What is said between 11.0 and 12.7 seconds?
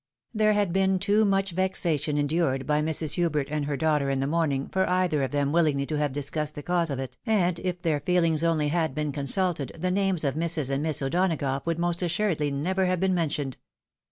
O'Donagough would most assuredly